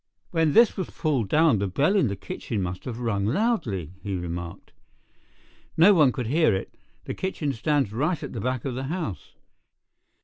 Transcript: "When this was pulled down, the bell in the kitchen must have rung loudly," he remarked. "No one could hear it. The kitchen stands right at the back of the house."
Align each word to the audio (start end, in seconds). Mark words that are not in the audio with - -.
"When 0.31 0.53
this 0.53 0.75
was 0.77 0.89
pulled 0.89 1.29
down, 1.29 1.59
the 1.59 1.67
bell 1.67 1.95
in 1.95 2.07
the 2.07 2.15
kitchen 2.15 2.59
must 2.63 2.85
have 2.85 2.97
rung 3.01 3.27
loudly," 3.27 3.93
he 4.01 4.15
remarked. 4.15 4.71
"No 5.77 5.93
one 5.93 6.11
could 6.11 6.25
hear 6.25 6.55
it. 6.55 6.73
The 7.05 7.13
kitchen 7.13 7.53
stands 7.53 7.93
right 7.93 8.23
at 8.23 8.33
the 8.33 8.41
back 8.41 8.65
of 8.65 8.73
the 8.73 8.85
house." 8.85 9.35